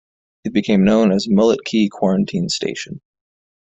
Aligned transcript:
It 0.45 0.51
became 0.53 0.83
known 0.83 1.11
as 1.11 1.27
Mullet 1.29 1.63
Key 1.63 1.87
Quarantine 1.87 2.49
Station. 2.49 3.01